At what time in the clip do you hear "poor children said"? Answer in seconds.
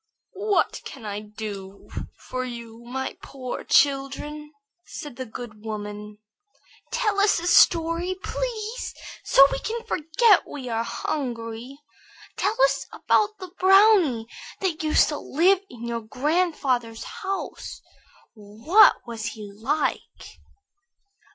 3.21-5.15